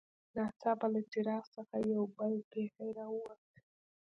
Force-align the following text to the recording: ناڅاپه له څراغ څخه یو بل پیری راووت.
ناڅاپه 0.35 0.87
له 0.93 1.01
څراغ 1.11 1.43
څخه 1.55 1.75
یو 1.91 2.03
بل 2.17 2.33
پیری 2.51 2.89
راووت. 2.97 3.41